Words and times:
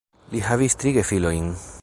Ili 0.31 0.41
havis 0.47 0.77
tri 0.85 0.95
gefilojn. 0.97 1.53